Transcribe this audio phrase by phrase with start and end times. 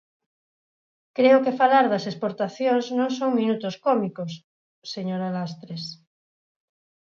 [1.17, 4.31] Creo que falar das exportacións non son minutos cómicos,
[4.93, 5.83] señora Lastres.